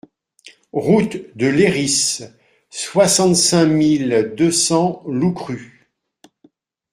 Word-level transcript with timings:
Route 0.73 1.15
de 1.37 1.45
Layrisse, 1.45 2.23
soixante-cinq 2.71 3.65
mille 3.67 4.33
deux 4.35 4.49
cents 4.51 5.03
Loucrup 5.05 5.61